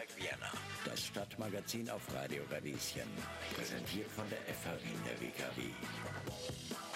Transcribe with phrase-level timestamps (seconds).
[0.00, 0.52] Hashtag Vienna,
[0.86, 3.06] das Stadtmagazin auf Radio Radieschen.
[3.54, 5.70] Präsentiert von der FH in der WKW.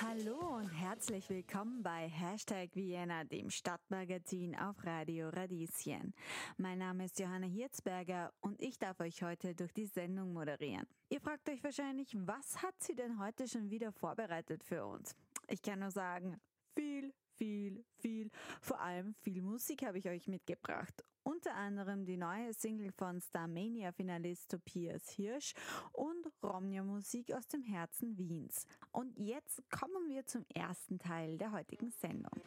[0.01, 6.15] Hallo und herzlich willkommen bei Hashtag Vienna, dem Stadtmagazin auf Radio Radieschen.
[6.57, 10.87] Mein Name ist Johanna Hirzberger und ich darf euch heute durch die Sendung moderieren.
[11.11, 15.15] Ihr fragt euch wahrscheinlich, was hat sie denn heute schon wieder vorbereitet für uns?
[15.49, 16.41] Ich kann nur sagen,
[16.75, 18.31] viel, viel, viel,
[18.63, 21.05] vor allem viel Musik habe ich euch mitgebracht.
[21.27, 25.55] Unter anderem die neue Single von Starmania-Finalist Tobias Hirsch
[25.93, 28.67] und Romnia-Musik aus dem Herzen Wiens.
[28.93, 32.43] Und jetzt kommen wir zum ersten Teil der heutigen Sendung.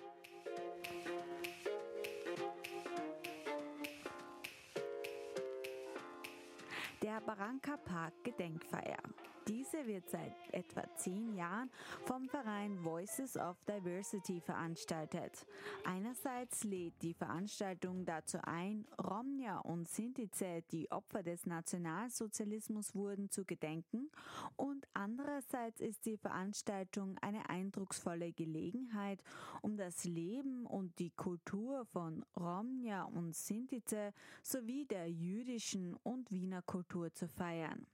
[7.01, 9.01] Der Barranca Park Gedenkfeier.
[9.47, 11.71] Diese wird seit etwa zehn Jahren
[12.03, 15.47] vom Verein Voices of Diversity veranstaltet.
[15.85, 23.45] Einerseits lädt die Veranstaltung dazu ein, Romnia und Sintize, die Opfer des Nationalsozialismus wurden, zu
[23.45, 24.11] gedenken
[24.57, 29.23] und andererseits ist die Veranstaltung eine eindrucksvolle Gelegenheit,
[29.61, 36.61] um das Leben und die Kultur von Romnia und Sintize sowie der jüdischen und Wiener
[36.61, 37.87] Kultur zu feiern.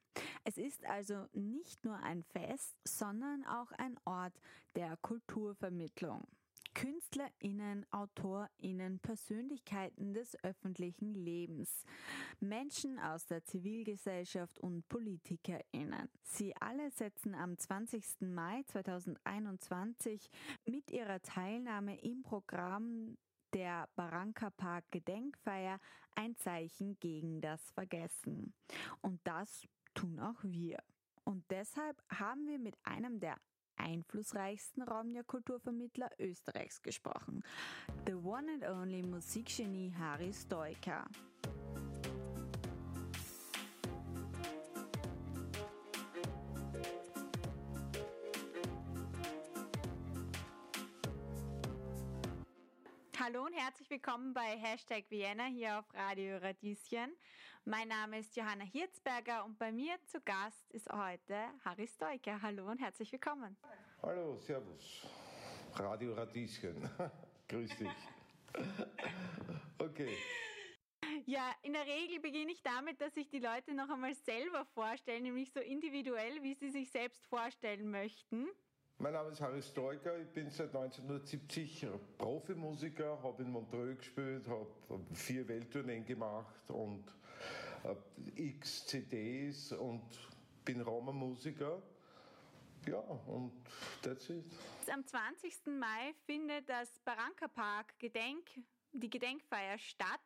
[0.44, 4.33] Es ist also nicht nur ein Fest, sondern auch ein Ort
[4.75, 6.28] der Kulturvermittlung.
[6.73, 11.86] KünstlerInnen, AutorInnen, Persönlichkeiten des öffentlichen Lebens,
[12.39, 16.09] Menschen aus der Zivilgesellschaft und PolitikerInnen.
[16.23, 18.22] Sie alle setzen am 20.
[18.22, 20.30] Mai 2021
[20.66, 23.17] mit ihrer Teilnahme im Programm
[23.53, 25.80] der Barranca Park Gedenkfeier
[26.16, 28.53] ein Zeichen gegen das Vergessen.
[29.02, 30.77] Und das tun auch wir.
[31.23, 33.38] Und deshalb haben wir mit einem der
[33.77, 37.44] einflussreichsten Raumjahr-Kulturvermittler Österreichs gesprochen.
[38.05, 41.05] The one and only Musikgenie Harry Stoiker.
[53.43, 57.11] Hallo und herzlich willkommen bei Hashtag Vienna hier auf Radio Radieschen.
[57.65, 62.42] Mein Name ist Johanna Hirzberger und bei mir zu Gast ist heute Harry Stoiker.
[62.42, 63.58] Hallo und herzlich willkommen.
[64.02, 65.05] Hallo, Servus.
[65.76, 66.89] Radio Radieschen.
[67.49, 67.89] Grüß dich.
[69.77, 70.15] okay.
[71.25, 75.23] Ja, in der Regel beginne ich damit, dass sich die Leute noch einmal selber vorstellen,
[75.23, 78.48] nämlich so individuell, wie sie sich selbst vorstellen möchten.
[78.99, 81.87] Mein Name ist Harry Stoiker, ich bin seit 1970
[82.17, 84.67] Profimusiker, habe in Montreux gespielt, habe
[85.14, 87.04] vier Welttourneen gemacht und
[88.36, 90.04] x CDs und
[90.64, 91.81] bin Roma-Musiker.
[92.87, 93.52] Ja, und
[94.02, 94.45] that's it.
[94.92, 95.54] Am 20.
[95.67, 98.49] Mai findet das Barranca Park Gedenk
[98.93, 100.21] die Gedenkfeier statt.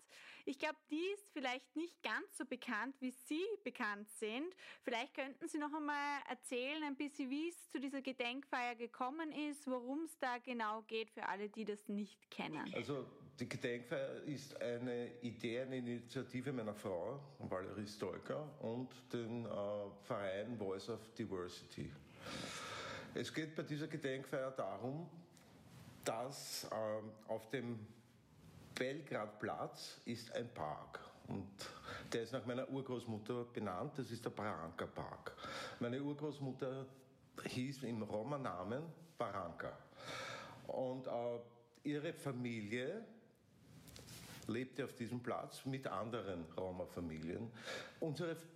[0.47, 4.56] Ich glaube, die ist vielleicht nicht ganz so bekannt, wie Sie bekannt sind.
[4.81, 9.68] Vielleicht könnten Sie noch einmal erzählen, ein bisschen, wie es zu dieser Gedenkfeier gekommen ist,
[9.68, 12.74] worum es da genau geht für alle, die das nicht kennen.
[12.74, 13.06] Also
[13.38, 19.50] die Gedenkfeier ist eine Idee, eine Initiative meiner Frau, Valerie Stolker, und den äh,
[20.03, 21.91] Verein Voice of Diversity.
[23.14, 25.09] Es geht bei dieser Gedenkfeier darum,
[26.06, 27.85] dass äh, auf dem
[28.77, 31.47] Belgradplatz ist ein Park und
[32.13, 33.93] der ist nach meiner Urgroßmutter benannt.
[33.97, 35.35] Das ist der Barranca Park.
[35.79, 36.85] Meine Urgroßmutter
[37.43, 38.83] hieß im Roma-Namen
[39.17, 39.77] Barranca
[40.67, 41.39] und äh,
[41.83, 43.03] ihre Familie
[44.47, 47.51] lebte auf diesem Platz mit anderen Roma-Familien.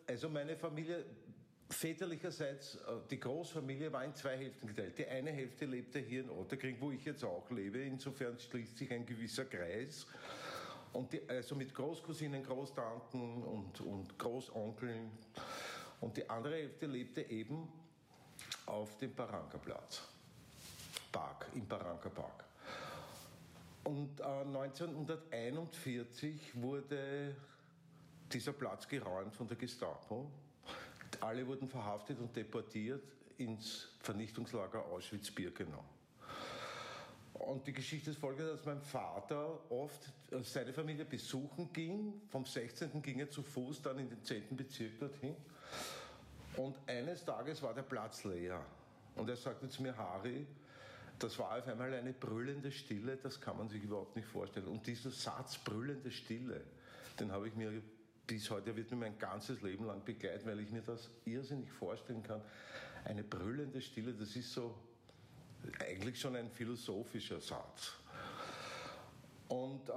[0.07, 1.03] also meine Familie
[1.71, 4.97] väterlicherseits, äh, die Großfamilie war in zwei Hälften geteilt.
[4.97, 7.79] Die eine Hälfte lebte hier in Otterkring, wo ich jetzt auch lebe.
[7.79, 10.05] Insofern schließt sich ein gewisser Kreis.
[10.93, 15.09] Und die, also mit Großcousinen, Großtanten und, und Großonkeln.
[16.01, 17.71] Und die andere Hälfte lebte eben
[18.65, 20.01] auf dem Barranca-Platz.
[21.11, 22.45] Park, im Barranca Park.
[23.83, 27.35] Und äh, 1941 wurde
[28.31, 30.31] dieser Platz geräumt von der Gestapo
[31.21, 33.03] alle wurden verhaftet und deportiert
[33.37, 35.83] ins Vernichtungslager Auschwitz-Birkenau.
[37.33, 40.11] Und die Geschichte ist folgende, dass mein Vater oft
[40.43, 42.21] seine Familie besuchen ging.
[42.29, 43.01] Vom 16.
[43.01, 44.55] ging er zu Fuß dann in den 10.
[44.55, 45.35] Bezirk dorthin.
[46.57, 48.63] Und eines Tages war der Platz leer.
[49.15, 50.45] Und er sagte zu mir, Harry,
[51.17, 54.67] das war auf einmal eine brüllende Stille, das kann man sich überhaupt nicht vorstellen.
[54.67, 56.61] Und dieser Satz brüllende Stille,
[57.19, 57.81] den habe ich mir
[58.31, 62.23] bis heute wird mir mein ganzes Leben lang begleiten, weil ich mir das irrsinnig vorstellen
[62.23, 62.41] kann.
[63.03, 64.73] Eine brüllende Stille, das ist so
[65.81, 67.91] eigentlich schon ein philosophischer Satz.
[69.49, 69.93] Und äh,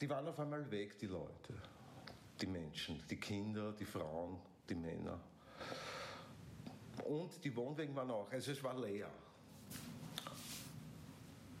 [0.00, 1.52] die waren auf einmal weg, die Leute.
[2.40, 5.20] die Menschen, die Kinder, die Frauen, die Männer.
[7.04, 9.10] Und die Wohnwegen waren auch, also es war leer.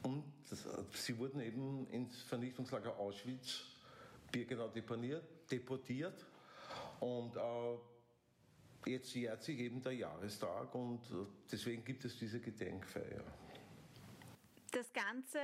[0.04, 3.64] Und das, sie wurden eben ins Vernichtungslager Auschwitz,
[4.32, 6.26] Birkenau deportiert, deportiert
[7.00, 13.24] und äh, jetzt jährt sich eben der Jahrestag und äh, deswegen gibt es diese Gedenkfeier.
[14.70, 15.40] Das Ganze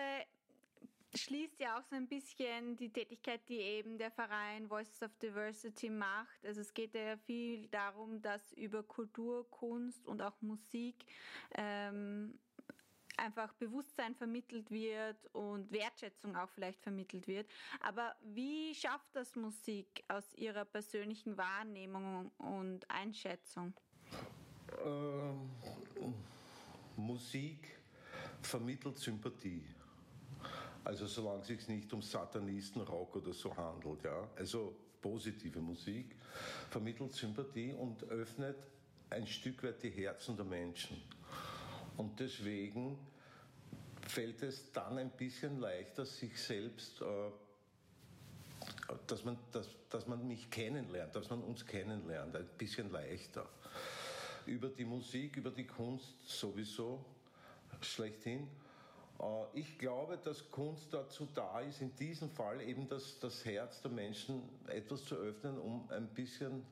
[1.16, 5.90] schließt ja auch so ein bisschen die Tätigkeit, die eben der Verein Voices of Diversity
[5.90, 6.44] macht.
[6.44, 10.96] Also es geht ja viel darum, dass über Kultur, Kunst und auch Musik
[11.54, 12.38] ähm,
[13.18, 17.48] einfach Bewusstsein vermittelt wird und Wertschätzung auch vielleicht vermittelt wird.
[17.80, 23.74] Aber wie schafft das Musik aus Ihrer persönlichen Wahrnehmung und Einschätzung?
[24.84, 25.50] Ähm,
[26.96, 27.78] Musik
[28.42, 29.64] vermittelt Sympathie.
[30.84, 34.04] Also solange es sich nicht um Satanisten, Rock oder so handelt.
[34.04, 34.28] Ja?
[34.36, 36.16] Also positive Musik
[36.70, 38.56] vermittelt Sympathie und öffnet
[39.10, 41.02] ein Stück weit die Herzen der Menschen.
[41.96, 42.98] Und deswegen
[44.08, 47.04] fällt es dann ein bisschen leichter, sich selbst, äh,
[49.06, 53.48] dass, man, dass, dass man mich kennenlernt, dass man uns kennenlernt, ein bisschen leichter.
[54.46, 57.04] Über die Musik, über die Kunst sowieso
[57.80, 58.48] schlechthin.
[59.20, 63.80] Äh, ich glaube, dass Kunst dazu da ist, in diesem Fall eben das, das Herz
[63.82, 66.64] der Menschen etwas zu öffnen, um ein bisschen,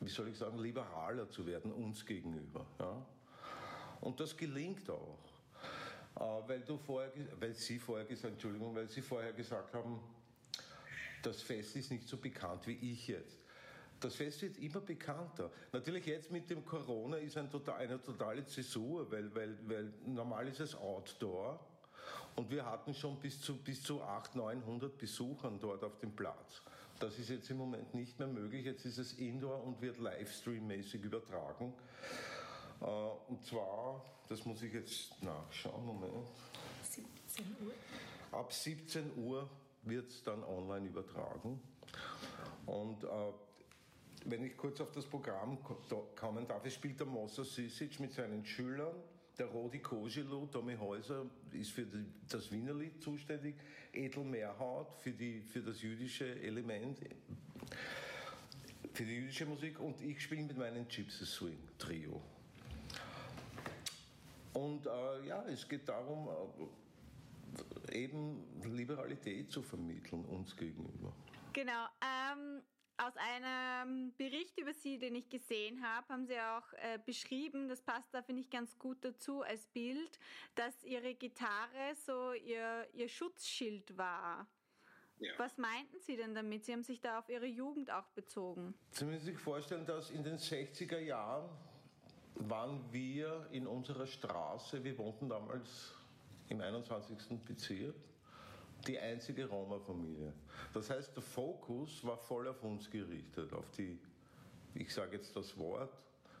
[0.00, 2.66] wie soll ich sagen, liberaler zu werden uns gegenüber.
[2.78, 3.06] Ja?
[4.02, 5.18] Und das gelingt auch.
[6.16, 7.10] Äh, weil, du vorher,
[7.40, 10.00] weil Sie vorher gesagt, Entschuldigung, weil Sie vorher gesagt haben,
[11.22, 13.38] das Fest ist nicht so bekannt wie ich jetzt.
[14.00, 15.50] Das Fest wird immer bekannter.
[15.72, 20.48] Natürlich jetzt mit dem Corona ist ein total, eine totale Zäsur, weil, weil, weil normal
[20.48, 21.64] ist es Outdoor
[22.34, 26.62] und wir hatten schon bis zu, bis zu 800, 900 Besuchern dort auf dem Platz.
[26.98, 28.64] Das ist jetzt im Moment nicht mehr möglich.
[28.64, 31.72] Jetzt ist es Indoor und wird Livestream-mäßig übertragen.
[32.82, 36.26] Äh, und zwar, das muss ich jetzt nachschauen, Moment.
[36.90, 38.38] 17 Uhr.
[38.38, 39.48] Ab 17 Uhr
[39.82, 41.60] wird es dann online übertragen.
[42.66, 43.08] Und äh,
[44.26, 45.58] wenn ich kurz auf das Programm
[46.16, 48.94] kommen darf, es spielt der Mossa Sisic mit seinen Schülern,
[49.38, 53.56] der Rodi Kogelu, Tommy Häuser ist für die, das Wienerlied zuständig,
[53.92, 56.98] Edel Mehrhaut für, die, für das jüdische Element,
[58.92, 62.20] für die jüdische Musik und ich spiele mit meinem Gypsy Swing Trio.
[64.54, 66.28] Und äh, ja, es geht darum,
[67.88, 71.12] äh, eben Liberalität zu vermitteln uns gegenüber.
[71.52, 71.86] Genau.
[72.00, 72.62] Ähm,
[72.98, 77.82] aus einem Bericht über Sie, den ich gesehen habe, haben Sie auch äh, beschrieben, das
[77.82, 80.18] passt da, finde ich, ganz gut dazu als Bild,
[80.54, 84.46] dass Ihre Gitarre so Ihr, Ihr Schutzschild war.
[85.18, 85.32] Ja.
[85.38, 86.64] Was meinten Sie denn damit?
[86.64, 88.74] Sie haben sich da auf Ihre Jugend auch bezogen.
[88.90, 91.48] Sie müssen sich vorstellen, dass in den 60er Jahren
[92.34, 95.94] waren wir in unserer Straße, wir wohnten damals
[96.48, 97.38] im 21.
[97.44, 97.94] Bezirk,
[98.86, 100.32] die einzige Roma-Familie.
[100.72, 103.98] Das heißt, der Fokus war voll auf uns gerichtet, auf die,
[104.74, 105.92] ich sage jetzt das Wort,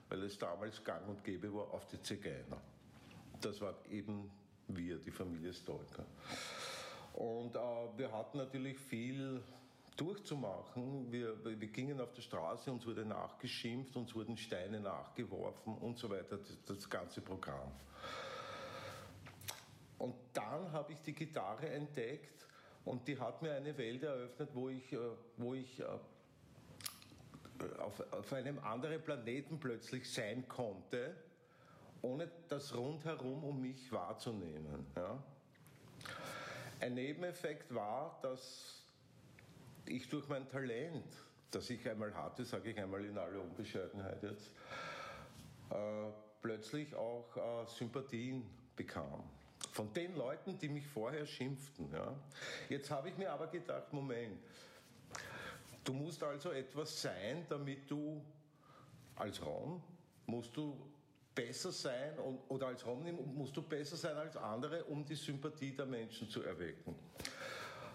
[0.08, 2.60] weil es damals gang und gäbe war, auf die Zigeuner.
[3.40, 4.30] Das war eben
[4.68, 6.04] wir, die Familie Stolker.
[7.14, 7.58] Und äh,
[7.96, 9.42] wir hatten natürlich viel
[9.96, 11.10] durchzumachen.
[11.10, 16.10] Wir, wir gingen auf der Straße, uns wurde nachgeschimpft, uns wurden Steine nachgeworfen und so
[16.10, 17.70] weiter, das, das ganze Programm.
[19.98, 22.46] Und dann habe ich die Gitarre entdeckt
[22.84, 24.98] und die hat mir eine Welt eröffnet, wo ich, äh,
[25.36, 25.84] wo ich äh,
[27.78, 31.14] auf, auf einem anderen Planeten plötzlich sein konnte,
[32.00, 34.86] ohne das rundherum um mich wahrzunehmen.
[34.96, 35.22] Ja.
[36.80, 38.81] Ein Nebeneffekt war, dass
[39.92, 41.12] ich durch mein Talent,
[41.50, 44.50] das ich einmal hatte, sage ich einmal in aller Unbescheidenheit jetzt,
[45.70, 48.44] äh, plötzlich auch äh, Sympathien
[48.74, 49.22] bekam.
[49.72, 51.90] Von den Leuten, die mich vorher schimpften.
[51.92, 52.14] Ja.
[52.68, 54.38] Jetzt habe ich mir aber gedacht, Moment,
[55.84, 58.22] du musst also etwas sein, damit du
[59.16, 59.82] als Rom
[60.26, 60.76] musst du
[61.34, 62.18] besser sein
[62.48, 66.42] oder als Rom musst du besser sein als andere, um die Sympathie der Menschen zu
[66.42, 66.94] erwecken.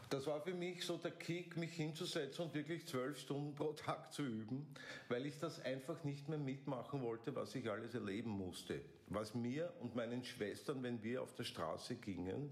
[0.10, 4.14] Das war für mich so der Kick, mich hinzusetzen und wirklich zwölf Stunden pro Tag
[4.14, 4.66] zu üben,
[5.10, 8.82] weil ich das einfach nicht mehr mitmachen wollte, was ich alles erleben musste.
[9.08, 12.50] Was mir und meinen Schwestern, wenn wir auf der Straße gingen,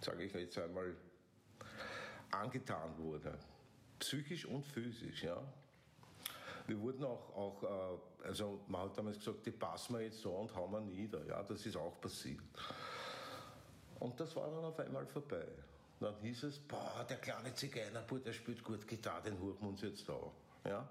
[0.00, 0.96] sage ich jetzt einmal,
[2.30, 3.38] angetan wurde.
[3.98, 5.42] Psychisch und physisch, ja.
[6.66, 7.62] Wir wurden auch, auch
[8.22, 11.24] äh, also man hat damals gesagt, die passen wir jetzt so und hauen wir nieder.
[11.26, 12.40] Ja, das ist auch passiert.
[14.00, 15.46] Und das war dann auf einmal vorbei.
[16.02, 19.82] Dann hieß es, boah, der kleine Zigeunerbur, der spielt gut Gitarre, den holen wir uns
[19.82, 20.18] jetzt da.
[20.64, 20.88] Ja?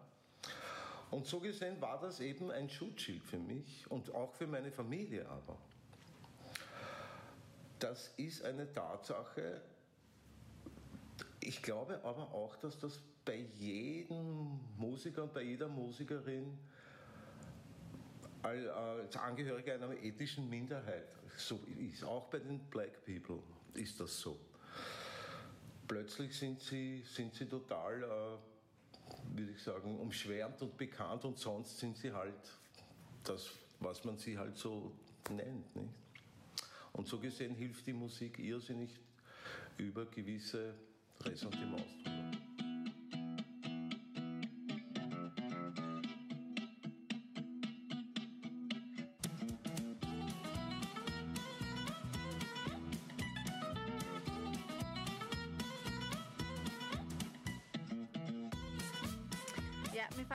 [1.12, 5.28] Und so gesehen war das eben ein Schutzschild für mich und auch für meine Familie
[5.28, 5.58] aber.
[7.80, 9.62] Das ist eine Tatsache.
[11.42, 16.58] Ich glaube aber auch, dass das bei jedem Musiker und bei jeder Musikerin
[18.44, 22.04] als Angehörige einer ethnischen Minderheit so ist.
[22.04, 23.40] Auch bei den Black People
[23.74, 24.40] ist das so.
[25.92, 31.80] Plötzlich sind sie, sind sie total, äh, würde ich sagen, umschwärmt und bekannt und sonst
[31.80, 32.34] sind sie halt
[33.26, 33.50] das,
[33.82, 34.94] was man sie halt so
[35.30, 35.76] nennt.
[35.76, 35.90] Nicht?
[36.94, 38.90] Und so gesehen hilft die Musik irrsinnig
[39.78, 40.76] über gewisse
[41.26, 42.11] Ressentiments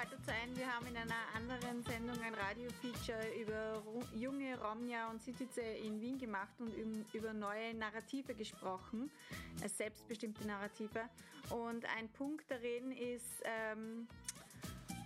[0.05, 0.33] drüber.
[0.55, 3.83] wir haben in einer anderen Sendung ein Radio-Feature über
[4.15, 6.75] junge Romja und Sitize in Wien gemacht und
[7.15, 9.11] über neue Narrative gesprochen,
[9.63, 11.09] äh, selbstbestimmte Narrative.
[11.51, 14.07] Und ein Punkt darin ist ähm,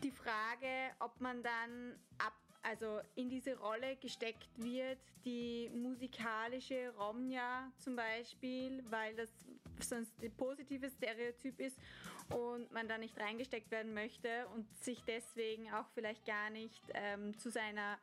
[0.03, 2.40] die Frage, ob man dann ab
[2.71, 9.29] also in diese Rolle gesteckt wird, die musikalische Romja zum Beispiel, weil das
[9.81, 11.77] sonst ein positives Stereotyp ist
[12.29, 17.37] und man da nicht reingesteckt werden möchte und sich deswegen auch vielleicht gar nicht ähm,
[17.39, 17.99] zu seiner,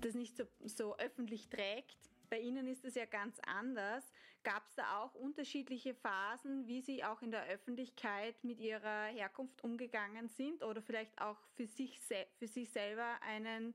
[0.00, 2.10] das nicht so, so öffentlich trägt.
[2.28, 4.04] Bei Ihnen ist es ja ganz anders.
[4.42, 9.62] Gab es da auch unterschiedliche Phasen, wie Sie auch in der Öffentlichkeit mit Ihrer Herkunft
[9.64, 11.98] umgegangen sind oder vielleicht auch für sich,
[12.38, 13.74] für sich selber einen,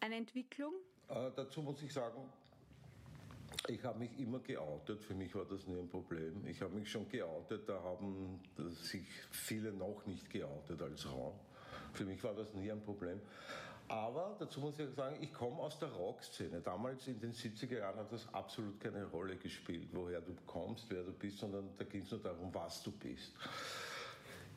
[0.00, 0.72] eine Entwicklung?
[1.08, 2.22] Äh, dazu muss ich sagen,
[3.68, 6.46] ich habe mich immer geoutet, für mich war das nie ein Problem.
[6.46, 11.38] Ich habe mich schon geoutet, da haben sich viele noch nicht geoutet als Raum.
[11.92, 13.20] Für mich war das nie ein Problem.
[13.88, 16.60] Aber dazu muss ich sagen, ich komme aus der Rockszene.
[16.60, 21.04] Damals in den 70er Jahren hat das absolut keine Rolle gespielt, woher du kommst, wer
[21.04, 23.32] du bist, sondern da ging es nur darum, was du bist.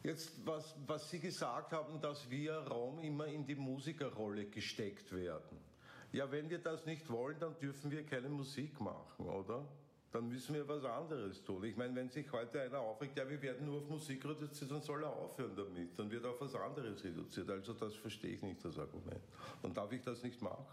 [0.02, 5.60] Jetzt, was, was Sie gesagt haben, dass wir Rom immer in die Musikerrolle gesteckt werden.
[6.12, 9.68] Ja, wenn wir das nicht wollen, dann dürfen wir keine Musik machen, oder?
[10.12, 11.64] Dann müssen wir was anderes tun.
[11.64, 14.82] Ich meine, wenn sich heute einer aufregt, ja, wir werden nur auf Musik reduziert, dann
[14.82, 15.98] soll er aufhören damit.
[15.98, 17.50] Dann wird auf was anderes reduziert.
[17.50, 19.22] Also das verstehe ich nicht, das Argument.
[19.62, 20.66] Dann darf ich das nicht machen.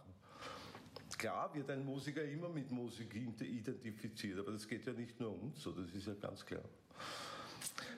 [1.19, 5.63] Klar wird ein Musiker immer mit Musik identifiziert, aber das geht ja nicht nur uns
[5.63, 6.65] so, das ist ja ganz klar.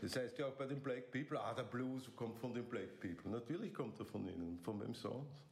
[0.00, 3.00] Das heißt ja auch bei den Black People, ah, der Blues kommt von den Black
[3.00, 3.30] People.
[3.30, 5.47] Natürlich kommt er von ihnen, von wem sonst.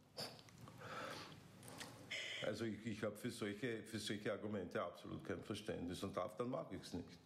[2.44, 6.50] Also ich, ich habe für solche, für solche Argumente absolut kein Verständnis und darf, dann
[6.50, 7.18] mag ich es nicht.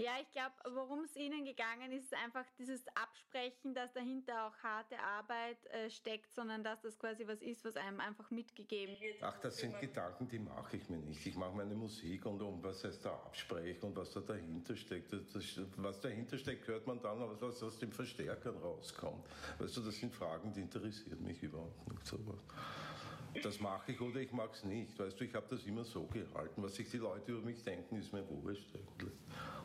[0.00, 4.56] Ja, ich glaube, worum es Ihnen gegangen ist, ist einfach dieses Absprechen, dass dahinter auch
[4.62, 9.16] harte Arbeit äh, steckt, sondern dass das quasi was ist, was einem einfach mitgegeben wird.
[9.20, 11.26] Ach, das sind Gedanken, die mache ich mir nicht.
[11.26, 15.12] Ich mache meine Musik und um was heißt da absprechen und was da dahinter steckt.
[15.12, 19.26] Das, was dahinter steckt, hört man dann, was aus den Verstärkern rauskommt.
[19.58, 22.06] Weißt du, das sind Fragen, die interessieren mich überhaupt nicht.
[22.06, 22.42] Sowas
[23.42, 24.98] das mache ich oder ich mag es nicht.
[24.98, 26.62] Weißt du, ich habe das immer so gehalten.
[26.62, 28.66] Was sich die Leute über mich denken, ist mir wurscht.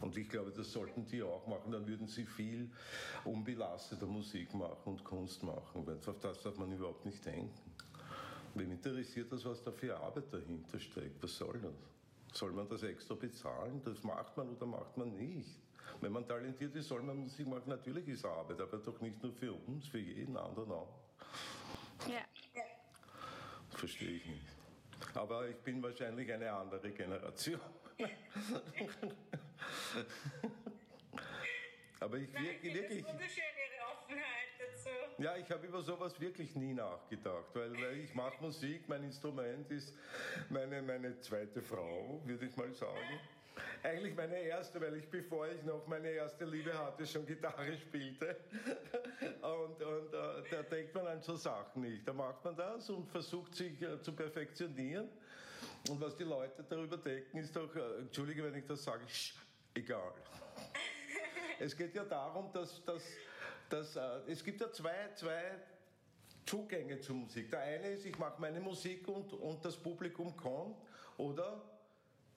[0.02, 1.72] Und ich glaube, das sollten die auch machen.
[1.72, 2.70] Dann würden sie viel
[3.24, 5.86] unbelasteter Musik machen und Kunst machen.
[5.86, 7.54] Weil auf das darf man überhaupt nicht denken.
[8.54, 11.22] Wem interessiert das, was da für Arbeit dahinter steckt?
[11.22, 12.38] Was soll das?
[12.38, 13.82] Soll man das extra bezahlen?
[13.84, 15.60] Das macht man oder macht man nicht?
[16.02, 17.68] Wenn man talentiert ist, soll man Musik machen.
[17.68, 20.94] Natürlich ist Arbeit, aber doch nicht nur für uns, für jeden anderen auch.
[23.76, 24.48] Verstehe ich nicht.
[25.14, 27.60] Aber ich bin wahrscheinlich eine andere Generation.
[32.00, 33.06] Aber ich Nein, ich wirklich.
[33.06, 34.90] wunderschön, Ihre Offenheit dazu.
[35.18, 39.72] Ja, ich habe über sowas wirklich nie nachgedacht, weil, weil ich mache Musik, mein Instrument
[39.72, 39.94] ist
[40.50, 43.20] meine, meine zweite Frau, würde ich mal sagen.
[43.84, 48.36] Eigentlich meine erste, weil ich, bevor ich noch meine erste Liebe hatte, schon Gitarre spielte.
[49.22, 52.08] Und, und äh, da denkt man an so Sachen nicht.
[52.08, 55.10] Da macht man das und versucht sich äh, zu perfektionieren.
[55.90, 59.36] Und was die Leute darüber denken, ist doch, äh, entschuldige, wenn ich das sage, sch,
[59.74, 60.14] egal.
[61.60, 63.04] es geht ja darum, dass, dass,
[63.70, 65.60] dass äh, es gibt ja zwei, zwei
[66.46, 67.50] Zugänge zur Musik.
[67.52, 70.76] Der eine ist, ich mache meine Musik und, und das Publikum kommt.
[71.18, 71.62] Oder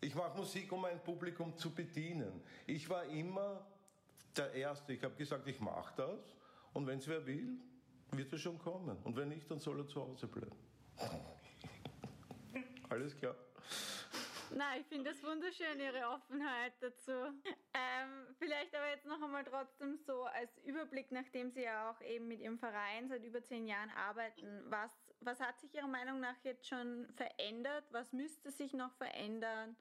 [0.00, 2.40] ich mache Musik, um ein Publikum zu bedienen.
[2.66, 3.66] Ich war immer
[4.36, 4.92] der Erste.
[4.92, 6.37] Ich habe gesagt, ich mache das
[6.72, 7.58] und wenn es wer will,
[8.12, 8.96] wird er schon kommen.
[9.04, 10.56] Und wenn nicht, dann soll er zu Hause bleiben.
[12.88, 13.34] Alles klar.
[14.50, 17.12] Nein, ich finde das wunderschön, Ihre Offenheit dazu.
[17.74, 22.28] Ähm, vielleicht aber jetzt noch einmal trotzdem so als Überblick, nachdem Sie ja auch eben
[22.28, 24.62] mit Ihrem Verein seit über zehn Jahren arbeiten.
[24.70, 27.84] Was, was hat sich Ihrer Meinung nach jetzt schon verändert?
[27.90, 29.76] Was müsste sich noch verändern?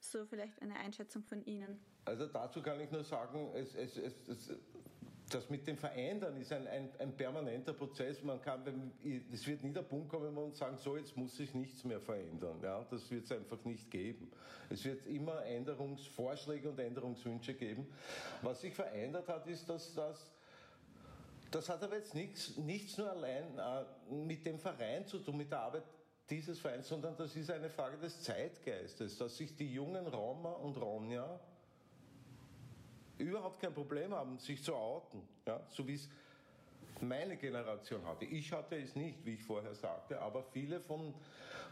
[0.00, 1.82] So vielleicht eine Einschätzung von Ihnen.
[2.04, 4.54] Also dazu kann ich nur sagen, es, es, es, es
[5.34, 8.22] das mit dem Verändern ist ein, ein, ein permanenter Prozess.
[8.22, 8.92] Man kann,
[9.32, 12.00] es wird nie der Punkt kommen, wo man sagen, so jetzt muss sich nichts mehr
[12.00, 12.58] verändern.
[12.62, 14.30] Ja, das wird es einfach nicht geben.
[14.68, 17.86] Es wird immer Änderungsvorschläge und Änderungswünsche geben.
[18.42, 20.32] Was sich verändert hat, ist, dass das
[21.52, 25.50] das hat aber jetzt nichts, nichts nur allein äh, mit dem Verein zu tun, mit
[25.50, 25.82] der Arbeit
[26.30, 30.78] dieses Vereins, sondern das ist eine Frage des Zeitgeistes, dass sich die jungen Roma und
[30.78, 31.38] Ronja
[33.22, 36.08] überhaupt kein Problem haben, sich zu outen, ja, so wie es
[37.00, 38.24] meine Generation hatte.
[38.24, 41.14] Ich hatte es nicht, wie ich vorher sagte, aber viele von,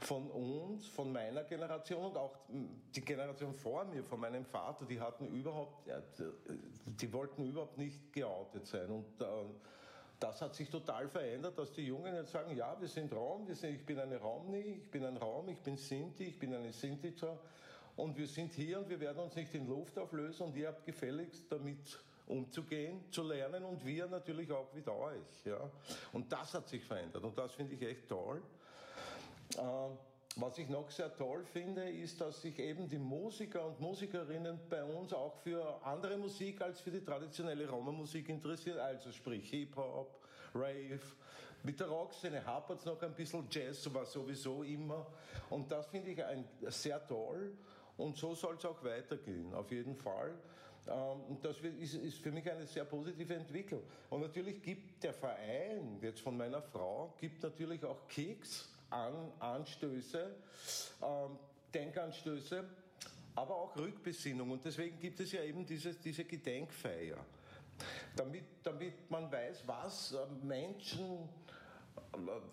[0.01, 2.37] von uns, von meiner Generation und auch
[2.95, 5.89] die Generation vor mir, von meinem Vater, die hatten überhaupt,
[6.85, 9.27] die wollten überhaupt nicht geoutet sein und äh,
[10.19, 13.55] das hat sich total verändert, dass die Jungen jetzt sagen, ja, wir sind Raum, wir
[13.55, 16.73] sind, ich bin eine Romni, ich bin ein Raum, ich bin Sinti, ich bin eine
[16.73, 17.39] Sintica
[18.01, 20.85] und wir sind hier und wir werden uns nicht in Luft auflösen und ihr habt
[20.85, 25.45] gefälligst damit umzugehen, zu lernen und wir natürlich auch mit euch.
[25.45, 25.71] Ja.
[26.13, 28.43] Und das hat sich verändert und das finde ich echt toll.
[29.57, 29.61] Äh,
[30.37, 34.85] was ich noch sehr toll finde, ist, dass sich eben die Musiker und Musikerinnen bei
[34.85, 40.21] uns auch für andere Musik als für die traditionelle Roma-Musik interessieren, also sprich Hip-Hop,
[40.55, 41.01] Rave.
[41.63, 45.07] Mit der Rockszene hapert es noch ein bisschen, Jazz war sowieso immer.
[45.51, 47.53] Und das finde ich ein, sehr toll.
[48.01, 50.35] Und so soll es auch weitergehen, auf jeden Fall.
[50.89, 53.83] Ähm, und das ist für mich eine sehr positive Entwicklung.
[54.09, 60.35] Und natürlich gibt der Verein, jetzt von meiner Frau, gibt natürlich auch Keks, An Anstöße,
[61.03, 61.39] ähm,
[61.73, 62.65] Denkanstöße,
[63.37, 64.51] aber auch Rückbesinnung.
[64.51, 67.19] Und deswegen gibt es ja eben diese, diese Gedenkfeier.
[68.17, 71.29] Damit, damit man weiß, was äh, Menschen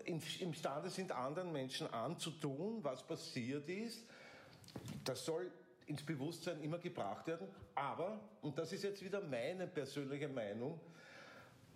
[0.06, 4.06] äh, imstande sind, anderen Menschen anzutun, was passiert ist
[5.04, 5.52] das soll
[5.86, 7.48] ins Bewusstsein immer gebracht werden.
[7.76, 10.80] Aber, und das ist jetzt wieder meine persönliche Meinung,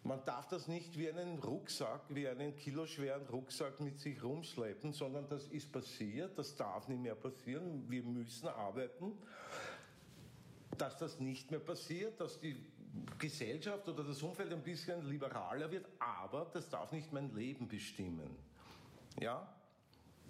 [0.04, 5.28] man darf das nicht wie einen Rucksack, wie einen kiloschweren Rucksack mit sich rumschleppen, sondern
[5.30, 7.86] das ist passiert, das darf nicht mehr passieren.
[7.88, 9.14] Wir müssen arbeiten,
[10.78, 12.66] dass das nicht mehr passiert, dass die
[13.20, 18.36] Gesellschaft oder das Umfeld ein bisschen liberaler wird, aber das darf nicht mein Leben bestimmen.
[19.20, 19.48] Ja?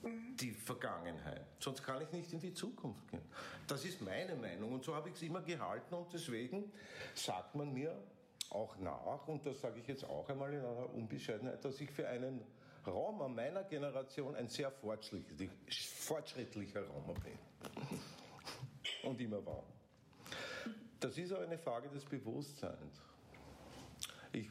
[0.04, 1.46] Die Vergangenheit.
[1.60, 3.22] Sonst kann ich nicht in die Zukunft gehen.
[3.68, 6.72] Das ist meine Meinung und so habe ich es immer gehalten und deswegen
[7.14, 7.96] sagt man mir
[8.50, 12.08] auch nach, und das sage ich jetzt auch einmal in einer Unbescheidenheit, dass ich für
[12.08, 12.42] einen
[12.86, 17.38] Roma meiner Generation ein sehr fortschrittlicher Roma bin.
[19.04, 19.64] Und immer war.
[21.00, 23.02] Das ist auch eine Frage des Bewusstseins.
[24.32, 24.50] Ich